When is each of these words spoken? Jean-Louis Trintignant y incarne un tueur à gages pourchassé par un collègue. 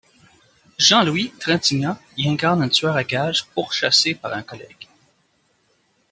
Jean-Louis 0.79 1.31
Trintignant 1.39 1.95
y 2.17 2.27
incarne 2.27 2.63
un 2.63 2.69
tueur 2.69 2.95
à 2.95 3.03
gages 3.03 3.45
pourchassé 3.53 4.15
par 4.15 4.33
un 4.33 4.41
collègue. 4.41 4.87